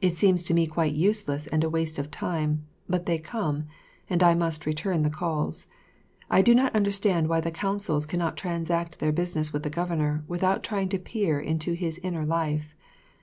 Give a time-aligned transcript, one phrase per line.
[0.00, 3.66] It seems to me quite useless and a waste of time; but they come,
[4.08, 5.66] and I must return the calls.
[6.30, 10.62] I do not understand why the consuls cannot transact their business with the Governor without
[10.64, 12.74] trying to peer into his inner life.